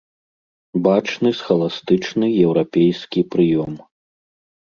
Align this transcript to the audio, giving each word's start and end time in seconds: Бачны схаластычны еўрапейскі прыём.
Бачны 0.85 1.29
схаластычны 1.39 2.27
еўрапейскі 2.45 3.21
прыём. 3.37 3.71